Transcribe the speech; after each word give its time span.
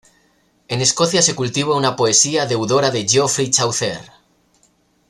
En 0.67 0.81
Escocia 0.81 1.21
se 1.21 1.35
cultiva 1.35 1.75
una 1.77 1.95
poesía 1.95 2.47
deudora 2.47 2.89
de 2.89 3.07
Geoffrey 3.07 3.51
Chaucer. 3.51 4.01